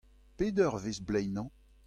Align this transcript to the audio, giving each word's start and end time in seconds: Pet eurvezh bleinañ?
Pet 0.37 0.55
eurvezh 0.65 1.03
bleinañ? 1.07 1.47